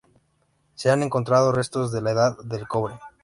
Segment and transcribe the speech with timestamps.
[0.73, 2.95] Se han encontrado restos de la Edad del Cobre.